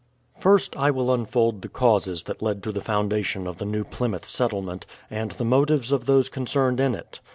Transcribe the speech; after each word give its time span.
First 0.39 0.75
I 0.75 0.89
will 0.89 1.13
unfold 1.13 1.61
the 1.61 1.69
causes 1.69 2.23
that 2.23 2.41
led 2.41 2.63
to 2.63 2.71
the 2.71 2.81
foundation 2.81 3.45
of 3.45 3.57
the 3.59 3.67
New 3.67 3.83
Plymouth 3.83 4.25
Settlement, 4.25 4.87
and 5.11 5.29
the 5.33 5.45
motives 5.45 5.91
of 5.91 6.07
those 6.07 6.27
concerned 6.27 6.79
in 6.79 6.95
it. 6.95 7.19